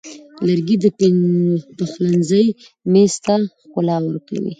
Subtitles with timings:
[0.47, 0.85] لرګی د
[1.77, 2.45] پخلنځي
[2.91, 4.49] میز ته ښکلا ورکوي.